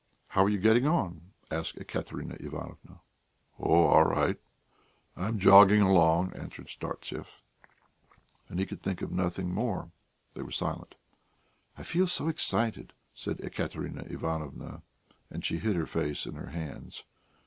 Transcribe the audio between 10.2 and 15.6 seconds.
They were silent. "I feel so excited!" said Ekaterina Ivanovna, and she